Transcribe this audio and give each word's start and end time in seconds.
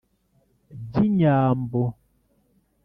by’inyambo. 0.83 1.81